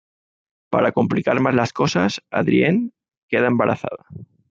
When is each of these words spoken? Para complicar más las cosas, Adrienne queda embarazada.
Para 0.71 0.93
complicar 0.93 1.39
más 1.41 1.53
las 1.53 1.73
cosas, 1.73 2.23
Adrienne 2.31 2.89
queda 3.29 3.45
embarazada. 3.45 4.07